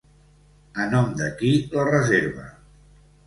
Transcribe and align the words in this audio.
A 0.83 0.85
nom 0.93 1.11
de 1.19 1.27
qui 1.41 1.51
la 1.75 1.85
reserva? 1.91 2.47